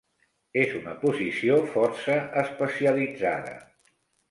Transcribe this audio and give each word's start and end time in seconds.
És 0.61 0.71
una 0.79 0.95
posició 1.03 1.59
força 1.75 2.17
especialitzada. 2.45 3.57